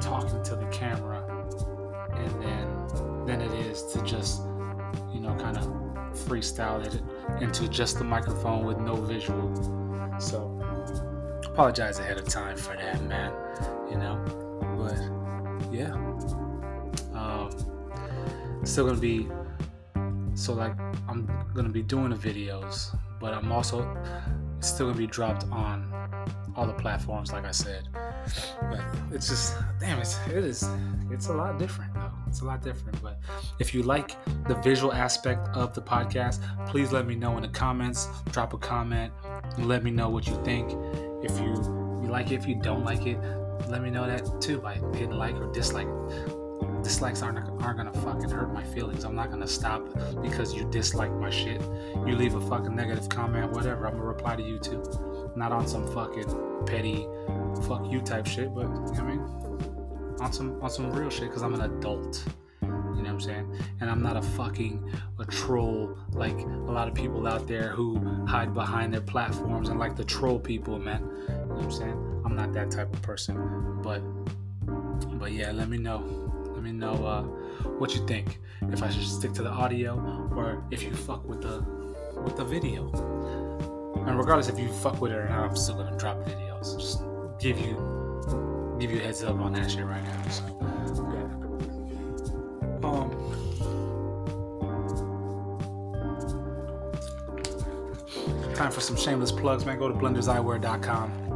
[0.00, 1.22] talking to the camera,
[2.14, 4.42] and then than it is to just
[5.12, 5.64] you know kind of
[6.26, 7.02] freestyle it
[7.42, 9.54] into just the microphone with no visual.
[10.18, 10.58] So
[11.44, 13.32] apologize ahead of time for that, man.
[13.90, 14.16] You know,
[14.78, 15.17] but
[15.70, 15.92] yeah.
[17.14, 17.50] Um,
[18.64, 19.28] still gonna be
[20.34, 20.78] so like
[21.08, 23.96] I'm gonna be doing the videos, but I'm also
[24.60, 25.92] still gonna be dropped on
[26.56, 27.88] all the platforms, like I said.
[28.70, 28.80] But
[29.12, 30.68] it's just damn, it's it is
[31.10, 32.10] it's a lot different though.
[32.26, 33.00] It's a lot different.
[33.02, 33.18] But
[33.58, 37.48] if you like the visual aspect of the podcast, please let me know in the
[37.48, 38.08] comments.
[38.32, 39.12] Drop a comment
[39.56, 40.70] and let me know what you think.
[41.22, 41.54] If you,
[42.02, 43.18] you like it, if you don't like it,
[43.68, 45.88] let me know that too by hitting like or dislike.
[46.82, 49.04] Dislikes aren't aren't gonna fucking hurt my feelings.
[49.04, 49.88] I'm not gonna stop
[50.22, 51.60] because you dislike my shit.
[52.06, 53.86] You leave a fucking negative comment, whatever.
[53.86, 54.82] I'm gonna reply to you too.
[55.36, 57.06] Not on some fucking petty
[57.66, 59.20] fuck you type shit, but you know what I mean?
[60.20, 62.24] On some on some real shit because I'm an adult.
[62.62, 63.56] You know what I'm saying?
[63.80, 68.24] And I'm not a fucking a troll like a lot of people out there who
[68.26, 71.02] hide behind their platforms and like the troll people, man.
[71.28, 72.07] You know what I'm saying?
[72.28, 73.80] I'm not that type of person.
[73.82, 74.02] But
[75.18, 76.04] but yeah, let me know.
[76.52, 77.22] Let me know uh,
[77.78, 78.38] what you think.
[78.70, 79.94] If I should stick to the audio
[80.36, 81.64] or if you fuck with the
[82.22, 82.90] with the video.
[84.06, 86.78] And regardless if you fuck with it or not, I'm still gonna drop videos.
[86.78, 87.02] Just
[87.40, 90.28] give you give you a heads up on that shit right now.
[90.28, 90.44] So
[91.14, 91.28] yeah.
[92.86, 93.10] Um
[98.54, 99.78] Time for some shameless plugs, man.
[99.78, 101.27] Go to blenderseyewear.com.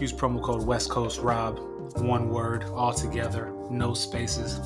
[0.00, 1.58] Use promo code West Coast Rob,
[1.96, 4.60] one word, all together, no spaces.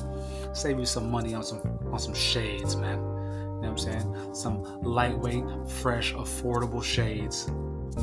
[0.53, 2.97] Save you some money on some on some shades, man.
[2.97, 4.33] You know what I'm saying?
[4.33, 7.49] Some lightweight, fresh, affordable shades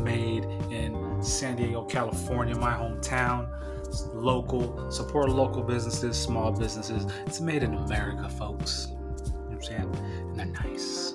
[0.00, 3.48] made in San Diego, California, my hometown.
[3.86, 7.06] It's local, support local businesses, small businesses.
[7.26, 8.88] It's made in America, folks.
[8.88, 9.96] You know what I'm saying?
[9.96, 11.14] And they're nice.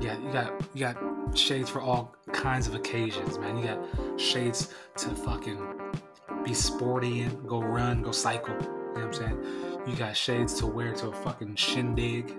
[0.00, 3.58] Yeah, you got you got shades for all kinds of occasions, man.
[3.58, 5.60] You got shades to fucking
[6.44, 8.54] be sporty and go run, go cycle.
[8.54, 9.44] You know what I'm saying?
[9.86, 12.34] You got shades to wear to a fucking shindig.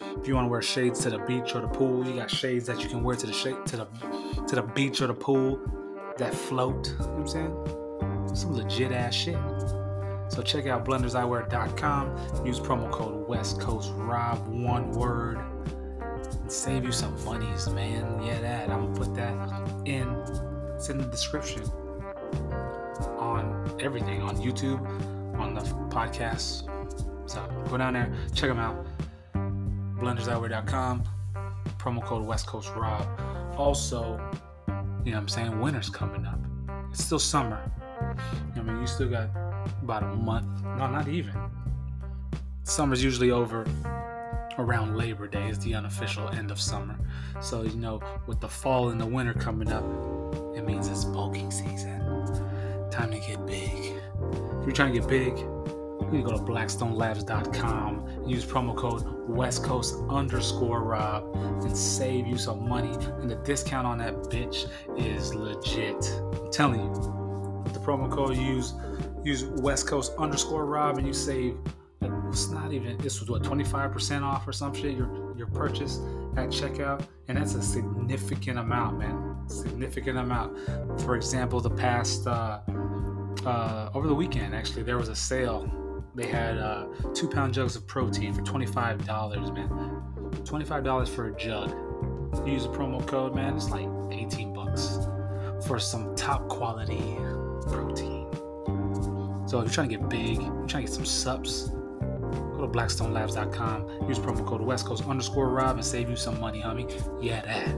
[0.00, 2.66] If you want to wear shades to the beach or the pool, you got shades
[2.66, 3.84] that you can wear to the shade to the
[4.48, 5.60] to the beach or the pool
[6.18, 6.88] that float.
[6.88, 8.36] You know what I'm saying?
[8.36, 9.38] Some legit ass shit.
[10.28, 12.46] So check out blenderseyewear.com.
[12.46, 15.38] Use promo code West Coast Rob, one word
[16.54, 18.22] save you some monies, man.
[18.22, 18.70] Yeah, that.
[18.70, 19.34] I'm gonna put that
[19.84, 20.08] in.
[20.76, 21.62] It's in the description
[23.18, 24.80] on everything on YouTube,
[25.38, 26.70] on the podcast.
[27.28, 28.86] So go down there, check them out.
[29.98, 31.02] BlendersEyewear.com.
[31.78, 33.06] Promo code West Coast Rob.
[33.56, 34.20] Also,
[35.04, 35.60] you know what I'm saying?
[35.60, 36.38] Winter's coming up.
[36.90, 37.70] It's still summer.
[38.56, 39.28] I mean, you still got
[39.82, 40.62] about a month.
[40.62, 41.34] No, not even.
[42.62, 43.66] Summer's usually over
[44.58, 46.96] around Labor Day is the unofficial end of summer.
[47.40, 49.84] So, you know, with the fall and the winter coming up,
[50.56, 52.00] it means it's bulking season.
[52.90, 53.70] Time to get big.
[53.70, 55.36] If you're trying to get big,
[56.14, 62.26] you to go to blackstonelabs.com and use promo code West Coast underscore Rob and save
[62.26, 62.92] you some money.
[63.20, 66.20] And the discount on that bitch is legit.
[66.20, 66.88] I'm telling you.
[67.64, 68.74] with The promo code use
[69.24, 71.56] use West Coast underscore Rob and you save
[72.34, 76.00] it's not even this was what 25% off or some shit your your purchase
[76.36, 77.06] at checkout?
[77.28, 79.36] And that's a significant amount man.
[79.46, 80.58] Significant amount.
[81.02, 82.58] For example the past uh,
[83.46, 85.70] uh, over the weekend actually there was a sale.
[86.16, 89.68] They had uh, two pound jugs of protein for $25 man.
[90.42, 91.70] $25 for a jug.
[92.44, 94.98] You use a promo code man it's like 18 bucks
[95.68, 97.16] for some top quality
[97.68, 98.26] protein.
[99.46, 101.70] So if you're trying to get big you're trying to get some subs
[102.64, 104.08] Go to blackstonelabs.com.
[104.08, 106.90] Use promo code West Coast underscore Rob and save you some money, homie.
[107.22, 107.74] Yeah, that.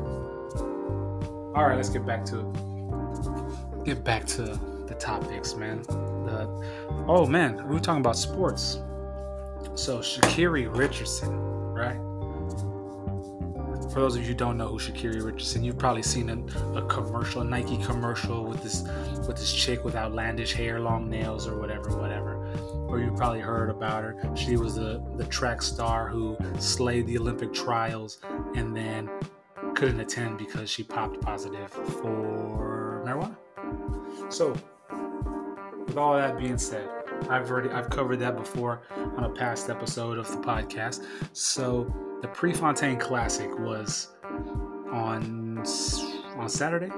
[1.56, 3.84] All right, let's get back to it.
[3.84, 5.82] Get back to the topics, man.
[5.82, 8.80] The oh man, we were talking about sports.
[9.74, 11.36] So Sha'Carri Richardson,
[11.72, 11.96] right?
[13.92, 16.86] For those of you who don't know who Sha'Carri Richardson, you've probably seen a, a
[16.86, 18.82] commercial, a Nike commercial with this
[19.26, 22.36] with this chick with outlandish hair, long nails, or whatever, whatever
[22.88, 24.36] or you probably heard about her.
[24.36, 28.18] She was the, the track star who slayed the Olympic trials
[28.54, 29.10] and then
[29.74, 33.36] couldn't attend because she popped positive for marijuana.
[34.32, 34.56] So,
[35.86, 36.88] with all that being said,
[37.28, 38.82] I've already I've covered that before
[39.16, 41.04] on a past episode of the podcast.
[41.32, 44.08] So, the Prefontaine Classic was
[44.90, 45.58] on
[46.36, 46.90] on Saturday,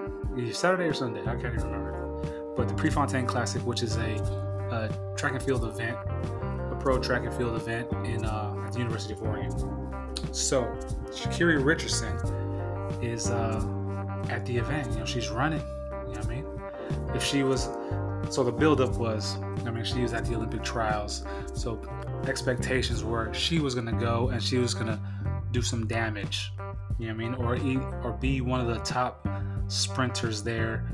[0.52, 2.54] Saturday or Sunday, I can't even remember.
[2.56, 7.24] But the Prefontaine Classic, which is a a track and field event, a pro track
[7.24, 9.50] and field event in uh, at the University of Oregon.
[10.32, 10.64] So
[11.10, 12.16] Sha'Carri Richardson
[13.02, 13.64] is uh,
[14.28, 14.90] at the event.
[14.92, 15.60] You know, she's running.
[15.60, 16.46] You know what I mean?
[17.14, 17.68] If she was,
[18.30, 21.24] so the buildup was, I mean, she was at the Olympic trials.
[21.54, 21.80] So
[22.26, 25.00] expectations were she was gonna go and she was gonna
[25.52, 26.52] do some damage.
[26.98, 27.84] You know what I mean?
[28.02, 29.26] Or or be one of the top
[29.68, 30.90] sprinters there,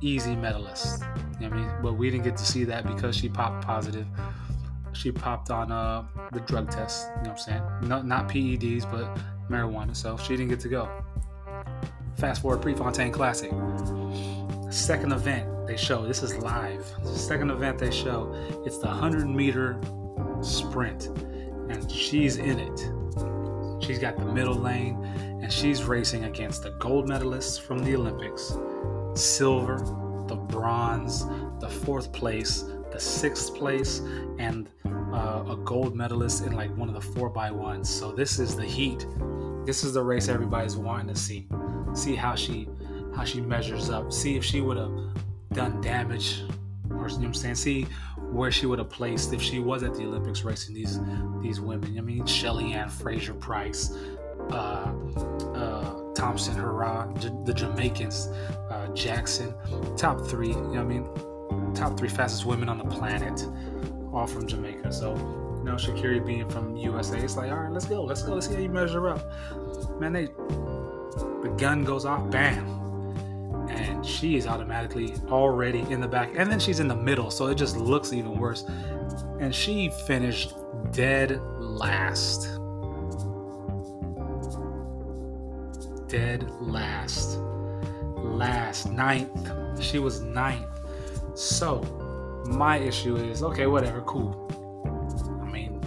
[0.00, 1.02] easy medalist.
[1.40, 1.70] You know I mean?
[1.82, 4.06] But we didn't get to see that because she popped positive.
[4.92, 7.62] She popped on uh, the drug test, you know what I'm saying?
[7.82, 9.18] Not, not PEDs, but
[9.50, 9.94] marijuana.
[9.96, 10.88] So she didn't get to go.
[12.16, 13.50] Fast forward Prefontaine Classic.
[14.70, 16.06] second event they show.
[16.06, 16.86] This is live.
[17.04, 18.32] Second event they show.
[18.64, 19.80] It's the 100 meter
[20.40, 21.06] sprint,
[21.68, 23.84] and she's in it.
[23.84, 25.02] She's got the middle lane,
[25.42, 28.56] and she's racing against the gold medalists from the Olympics,
[29.14, 29.78] silver,
[30.28, 31.26] the bronze,
[31.60, 34.00] the fourth place, the sixth place,
[34.38, 37.88] and uh, a gold medalist in like one of the four by ones.
[37.88, 39.06] So this is the heat.
[39.64, 41.48] This is the race everybody's wanting to see.
[41.94, 42.68] See how she
[43.14, 44.12] how she measures up.
[44.12, 44.92] See if she would have
[45.52, 46.42] done damage,
[46.90, 47.54] or you know what I'm saying.
[47.54, 47.86] See
[48.30, 50.98] where she would have placed if she was at the Olympics racing these
[51.40, 51.96] these women.
[51.96, 53.96] I mean, Shelly Ann Fraser Pryce,
[54.50, 54.92] uh,
[55.54, 55.73] uh,
[56.14, 58.28] Thompson Herah, J- the Jamaicans,
[58.70, 59.54] uh, Jackson,
[59.96, 60.48] top three.
[60.48, 61.74] You know what I mean?
[61.74, 63.46] Top three fastest women on the planet,
[64.12, 64.92] all from Jamaica.
[64.92, 65.14] So,
[65.58, 68.46] you know, Sha'Carri being from USA, it's like, all right, let's go, let's go, let's
[68.46, 70.00] see how you measure up.
[70.00, 70.28] Man, they
[71.42, 72.66] the gun goes off, bam,
[73.68, 77.46] and she is automatically already in the back, and then she's in the middle, so
[77.48, 78.64] it just looks even worse.
[79.40, 80.54] And she finished
[80.92, 82.58] dead last.
[86.14, 87.40] Dead last.
[88.14, 88.88] Last.
[88.88, 89.82] Ninth.
[89.82, 90.78] She was ninth.
[91.34, 91.80] So,
[92.46, 94.32] my issue is okay, whatever, cool.
[95.42, 95.82] I mean,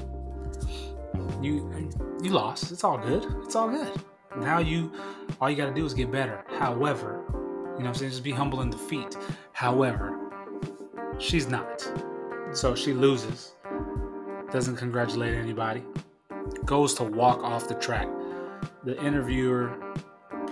[1.42, 1.90] you
[2.22, 2.74] you lost.
[2.74, 3.26] It's all good.
[3.46, 3.90] It's all good.
[4.36, 4.92] Now you,
[5.40, 6.44] all you got to do is get better.
[6.60, 7.24] However,
[7.78, 8.12] you know I'm saying?
[8.12, 9.16] Just be humble in defeat.
[9.54, 10.14] However,
[11.20, 11.90] she's not.
[12.52, 13.54] So she loses.
[14.52, 15.86] Doesn't congratulate anybody.
[16.66, 18.10] Goes to walk off the track.
[18.84, 19.88] The interviewer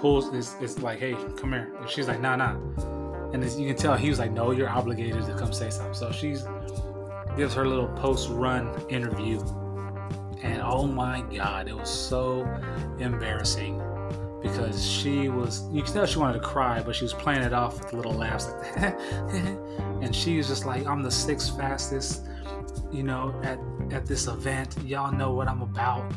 [0.05, 1.73] pulls is it's like, hey, come here.
[1.79, 2.55] And she's like, nah, nah.
[3.33, 5.95] And you can tell, he was like, no, you're obligated to come say something.
[5.95, 6.45] So she's
[7.35, 9.39] gives her little post-run interview.
[10.43, 12.43] And oh my god, it was so
[12.99, 13.81] embarrassing
[14.43, 17.51] because she was you can tell she wanted to cry, but she was playing it
[17.51, 18.93] off with little laughs like
[20.03, 22.27] and she was just like, I'm the sixth fastest,
[22.91, 23.57] you know, at
[23.91, 24.77] at this event.
[24.85, 26.13] Y'all know what I'm about.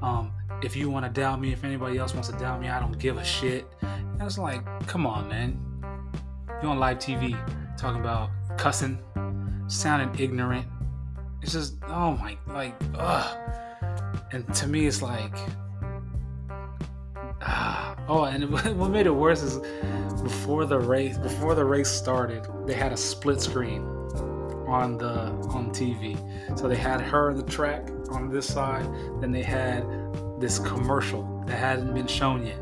[0.00, 0.30] Um,
[0.62, 2.98] if you want to doubt me, if anybody else wants to doubt me, I don't
[2.98, 3.66] give a shit.
[3.82, 5.60] And it's like, come on, man.
[6.62, 7.36] You on live TV
[7.76, 8.98] talking about cussing,
[9.66, 10.66] sounding ignorant.
[11.42, 13.38] It's just, oh my, like, ugh.
[14.30, 15.34] And to me, it's like,
[17.40, 17.96] ah.
[18.08, 19.58] Oh, and what made it worse is
[20.22, 23.82] before the race, before the race started, they had a split screen
[24.68, 26.16] on the on TV.
[26.58, 28.88] So they had her in the track on this side,
[29.20, 29.84] then they had
[30.42, 32.58] this commercial that hadn't been shown yet.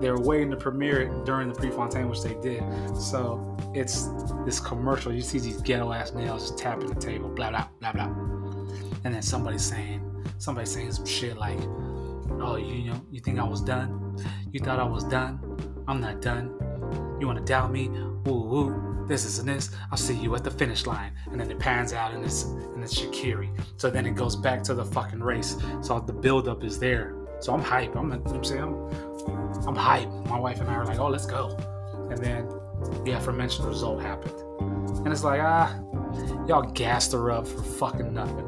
[0.00, 2.64] They were waiting to premiere it during the Prefontaine, which they did.
[2.96, 4.08] So it's
[4.46, 5.12] this commercial.
[5.12, 8.06] You see these ghetto ass nails just tapping the table, blah blah blah blah,
[9.04, 10.00] and then somebody saying,
[10.38, 11.60] somebody saying some shit like,
[12.40, 14.16] "Oh, you, know, you think I was done?
[14.50, 15.38] You thought I was done?
[15.86, 16.54] I'm not done.
[17.20, 17.88] You want to doubt me?
[18.24, 19.04] Woo woo.
[19.06, 19.70] This is and this.
[19.90, 22.46] I'll see you at the finish line." And then it pans out and it's
[22.80, 23.50] and it's Sha'Carri.
[23.76, 25.56] So then it goes back to the fucking race.
[25.82, 27.14] So the buildup is there.
[27.40, 27.94] So I'm hype.
[27.94, 30.08] I'm, you know I'm saying, I'm, I'm hype.
[30.26, 31.56] My wife and I are like, "Oh, let's go."
[32.10, 32.48] And then
[33.04, 34.34] the aforementioned result happened.
[35.04, 35.78] And it's like, ah,
[36.46, 38.46] y'all gassed her up for fucking nothing.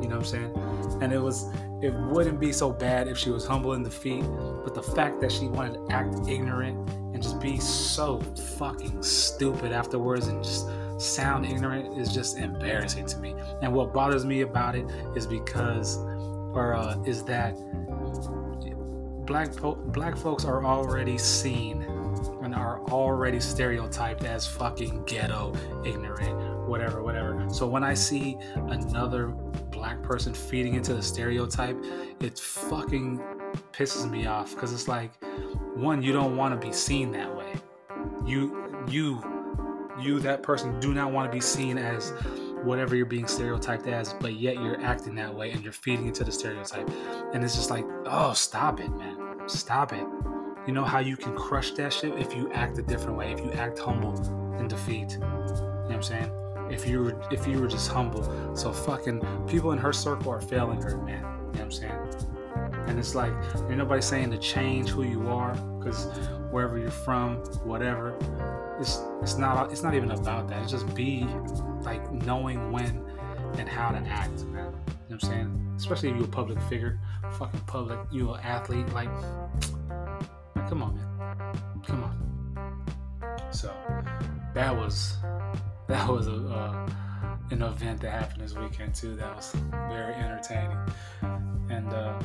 [0.00, 0.98] You know what I'm saying?
[1.00, 1.46] And it was,
[1.82, 4.24] it wouldn't be so bad if she was humble in defeat,
[4.64, 8.20] but the fact that she wanted to act ignorant and just be so
[8.58, 10.68] fucking stupid afterwards and just
[11.02, 13.34] sound ignorant is just embarrassing to me.
[13.60, 14.86] And what bothers me about it
[15.16, 15.98] is because,
[16.54, 17.56] or uh, is that
[19.26, 21.82] black po- black folks are already seen
[22.42, 27.46] and are already stereotyped as fucking ghetto, ignorant, whatever, whatever.
[27.50, 29.28] So when I see another
[29.70, 31.76] black person feeding into the stereotype,
[32.20, 33.20] it fucking
[33.72, 35.12] pisses me off because it's like,
[35.74, 37.54] one, you don't want to be seen that way.
[38.26, 39.22] You, you,
[40.02, 42.12] you, that person, do not want to be seen as
[42.62, 46.24] whatever you're being stereotyped as, but yet you're acting that way and you're feeding into
[46.24, 46.88] the stereotype.
[47.32, 49.48] And it's just like, oh, stop it, man.
[49.48, 50.06] Stop it.
[50.66, 53.40] You know how you can crush that shit if you act a different way, if
[53.40, 54.16] you act humble
[54.58, 55.12] in defeat.
[55.12, 56.30] You know what I'm saying?
[56.70, 58.56] If you were if you were just humble.
[58.56, 61.16] So fucking people in her circle are failing her, man.
[61.16, 61.98] You know what I'm saying?
[62.86, 66.06] And it's like ain't nobody saying to change who you are, because
[66.50, 68.12] wherever you're from, whatever,
[68.82, 70.62] it's it's not it's not even about that.
[70.62, 71.24] It's just be
[71.82, 73.06] like knowing when
[73.58, 74.56] and how to act, man.
[74.56, 74.72] You know
[75.08, 75.74] what I'm saying?
[75.76, 76.98] Especially if you're a public figure,
[77.38, 79.08] fucking public, you're an athlete, like
[80.68, 81.82] come on, man.
[81.86, 82.84] Come on.
[83.52, 83.72] So
[84.54, 85.16] that was
[85.86, 86.88] that was a uh,
[87.52, 89.14] an event that happened this weekend too.
[89.14, 90.78] That was very entertaining,
[91.70, 92.20] and uh,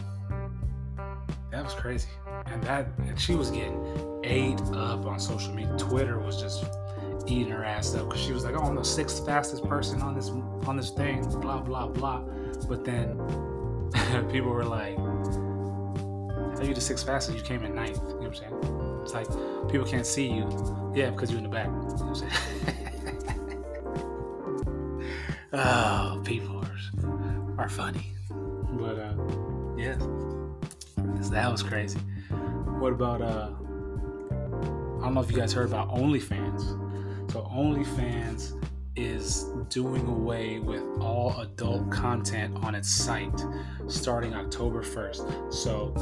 [1.57, 2.07] that was crazy.
[2.45, 5.75] And that and she was getting ate up on social media.
[5.75, 6.63] Twitter was just
[7.25, 10.13] eating her ass up because she was like, "Oh, I'm the sixth fastest person on
[10.13, 12.19] this on this thing." Blah blah blah.
[12.69, 13.17] But then
[14.31, 17.39] people were like, "How are you the sixth fastest?
[17.39, 19.01] You came in ninth." You know what I'm saying?
[19.01, 19.27] It's like
[19.71, 20.93] people can't see you.
[20.93, 21.65] Yeah, because you're in the back.
[21.65, 22.33] You know what I'm saying?
[25.53, 26.63] oh, people
[27.57, 28.11] are, are funny.
[28.29, 29.15] But uh,
[29.75, 29.97] yeah,
[31.31, 31.99] that was crazy.
[32.79, 33.49] What about uh?
[34.97, 37.31] I don't know if you guys heard about OnlyFans.
[37.31, 38.63] So OnlyFans
[38.95, 43.39] is doing away with all adult content on its site
[43.87, 45.53] starting October 1st.
[45.53, 45.93] So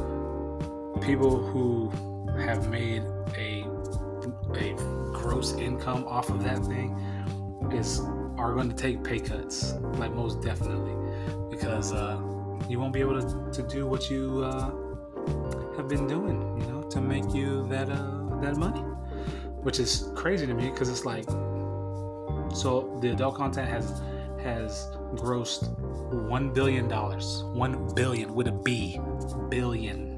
[1.01, 1.89] people who
[2.37, 3.03] have made
[3.35, 3.65] a
[4.55, 4.73] a
[5.13, 6.97] gross income off of that thing
[7.71, 7.99] is
[8.37, 10.93] are going to take pay cuts, like most definitely,
[11.49, 12.19] because uh,
[12.69, 14.71] you won't be able to, to do what you uh,
[15.75, 18.81] have been doing, you know, to make you that uh, that money,
[19.61, 21.25] which is crazy to me because it's like,
[22.53, 24.01] so the adult content has
[24.41, 25.77] has grossed
[26.29, 28.99] one billion dollars, one billion with a B,
[29.49, 30.13] billion.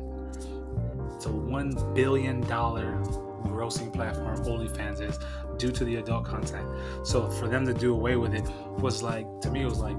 [1.15, 3.01] It's a one billion dollar
[3.45, 5.17] grossing platform OnlyFans is
[5.57, 6.67] due to the adult content.
[7.03, 8.47] So for them to do away with it
[8.79, 9.97] was like to me it was like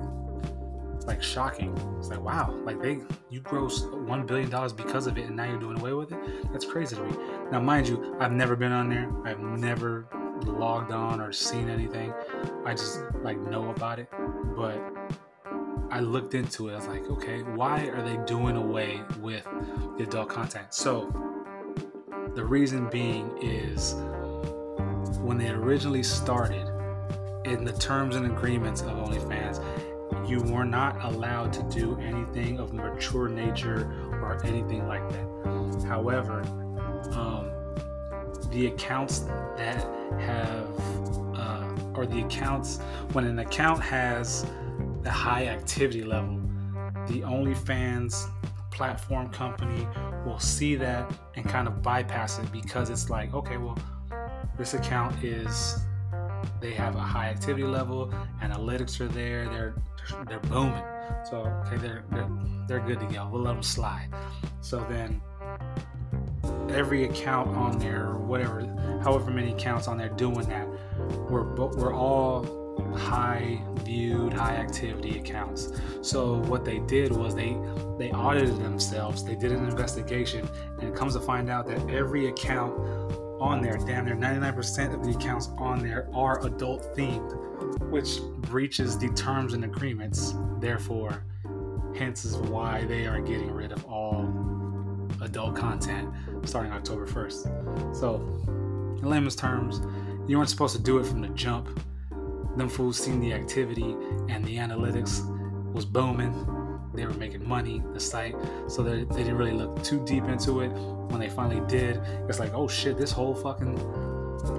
[1.09, 1.75] like shocking.
[1.99, 3.01] It's like wow, like they
[3.31, 6.53] you gross one billion dollars because of it, and now you're doing away with it.
[6.53, 7.17] That's crazy to me.
[7.51, 9.11] Now, mind you, I've never been on there.
[9.25, 10.07] I've never
[10.45, 12.13] logged on or seen anything.
[12.65, 14.09] I just like know about it,
[14.55, 14.79] but
[15.91, 16.75] I looked into it.
[16.75, 19.45] I was like, okay, why are they doing away with
[19.97, 20.75] the adult content?
[20.75, 21.11] So
[22.35, 23.95] the reason being is
[25.23, 26.69] when they originally started
[27.47, 29.65] in the terms and agreements of OnlyFans,
[30.29, 33.91] you were not allowed to do anything of mature nature
[34.23, 35.85] or anything like that.
[35.87, 36.43] However,
[37.13, 37.51] um,
[38.51, 39.21] the accounts
[39.57, 39.87] that
[40.21, 40.69] have,
[41.35, 42.79] uh, or the accounts,
[43.13, 44.47] when an account has
[45.03, 46.41] the high activity level,
[47.07, 48.31] the OnlyFans
[48.71, 49.89] platform company
[50.27, 53.79] will see that and kind of bypass it because it's like, okay, well,
[54.59, 55.79] this account is
[56.61, 58.13] they have a high activity level,
[58.43, 59.75] analytics are there, they're
[60.27, 60.83] they're booming.
[61.31, 62.31] So okay, they're they're,
[62.67, 63.29] they're good to go.
[63.31, 64.09] We'll let them slide.
[64.61, 65.21] So then
[66.71, 68.61] every account on there, or whatever,
[69.03, 70.69] however many accounts on there doing that,
[71.29, 72.59] we're we're all
[72.97, 75.73] high viewed, high activity accounts.
[76.03, 77.57] So what they did was they
[77.99, 79.25] they audited themselves.
[79.25, 80.49] They did an investigation,
[80.79, 82.75] and it comes to find out that every account
[83.41, 88.21] on there, damn near 99% of the accounts on there are adult themed, which
[88.51, 90.35] breaches the terms and agreements.
[90.59, 91.25] Therefore,
[91.97, 94.29] hence is why they are getting rid of all
[95.21, 96.13] adult content
[96.45, 97.97] starting October 1st.
[97.97, 98.17] So,
[99.01, 99.81] in layman's terms,
[100.27, 101.69] you weren't supposed to do it from the jump.
[102.57, 103.97] Them fools seen the activity
[104.29, 105.25] and the analytics
[105.73, 106.33] was booming.
[106.95, 108.35] They were making money, the site,
[108.67, 110.73] so they, they didn't really look too deep into it.
[111.09, 113.79] When they finally did, it's like, oh shit, this whole fucking,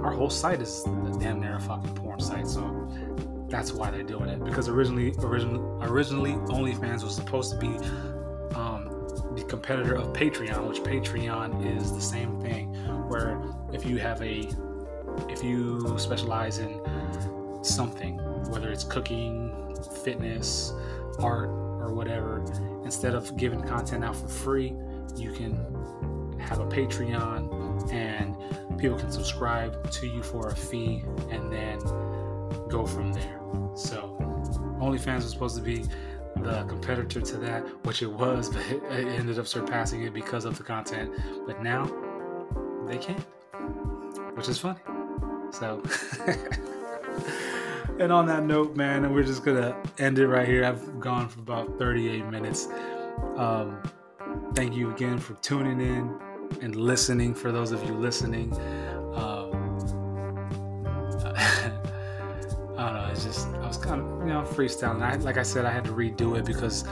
[0.03, 0.83] our whole site is
[1.19, 2.47] damn near a fucking porn site.
[2.47, 2.87] So
[3.49, 4.43] that's why they're doing it.
[4.43, 7.67] Because originally, originally, originally, OnlyFans was supposed to be
[8.55, 12.73] um, the competitor of Patreon, which Patreon is the same thing.
[13.07, 13.41] Where
[13.73, 14.49] if you have a,
[15.29, 16.79] if you specialize in
[17.63, 18.17] something,
[18.49, 20.73] whether it's cooking, fitness,
[21.19, 22.43] art, or whatever,
[22.83, 24.73] instead of giving content out for free,
[25.15, 25.57] you can
[26.39, 28.35] have a Patreon and
[28.79, 31.79] people can subscribe to you for a fee and then
[32.69, 33.39] go from there.
[33.75, 34.15] So,
[34.79, 35.85] OnlyFans was supposed to be
[36.37, 38.61] the competitor to that, which it was, but
[38.91, 41.11] it ended up surpassing it because of the content.
[41.45, 41.91] But now
[42.87, 43.19] they can't,
[44.35, 44.79] which is funny.
[45.51, 45.83] So,
[47.99, 50.63] and on that note, man, we're just gonna end it right here.
[50.63, 52.67] I've gone for about 38 minutes.
[53.35, 53.81] Um,
[54.53, 56.19] thank you again for tuning in
[56.61, 57.33] and listening.
[57.33, 58.53] For those of you listening,
[59.13, 59.51] um,
[61.25, 61.71] I
[62.77, 63.09] don't know.
[63.11, 65.01] It's just I was kind of you know freestyling.
[65.01, 66.85] I, like I said, I had to redo it because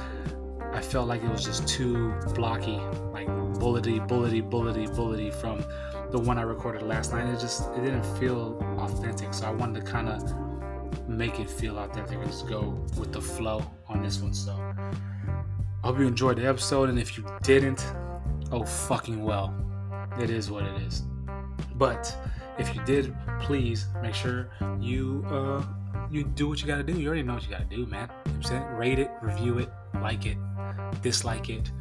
[0.73, 2.79] I felt like it was just too blocky,
[3.11, 3.27] like
[3.57, 5.63] bullety, bullety, bullety, bullety from
[6.11, 7.27] the one I recorded last night.
[7.27, 9.33] It just it didn't feel authentic.
[9.33, 13.21] So I wanted to kind of make it feel authentic and just go with the
[13.21, 14.33] flow on this one.
[14.33, 17.85] So I hope you enjoyed the episode, and if you didn't,
[18.51, 19.53] oh fucking well.
[20.19, 21.03] It is what it is.
[21.75, 22.15] But
[22.57, 25.63] if you did, please make sure you uh,
[26.09, 26.93] you do what you gotta do.
[26.93, 28.09] You already know what you gotta do, man.
[28.25, 28.63] You know I'm saying?
[28.75, 29.69] Rate it, review it,
[30.01, 30.37] like it,
[31.01, 31.71] dislike it,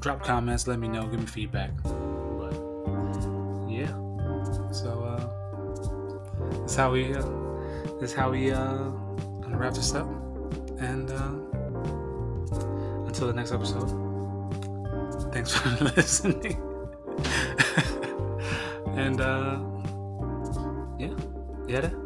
[0.00, 1.70] drop comments, let me know, give me feedback.
[1.82, 2.54] But
[3.68, 3.92] yeah.
[4.72, 7.26] So uh that's how we uh,
[8.00, 8.90] that's how we uh
[9.48, 10.06] wrap this up.
[10.78, 11.32] And uh
[13.06, 14.05] until the next episode.
[15.36, 16.56] Thanks for listening.
[18.96, 19.58] and uh,
[20.98, 21.12] yeah,
[21.68, 22.05] yeah.